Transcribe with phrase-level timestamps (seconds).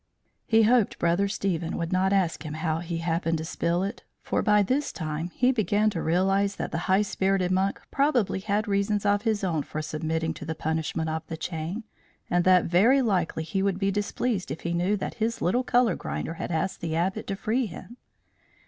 [0.47, 4.41] He hoped Brother Stephen would not ask him how he happened to spill it; for
[4.41, 9.05] by this time he began to realize that the high spirited monk probably had reasons
[9.05, 11.83] of his own for submitting to the punishment of the chain,
[12.31, 15.95] and that very likely he would be displeased if he knew that his little colour
[15.95, 17.97] grinder had asked the Abbot to free him.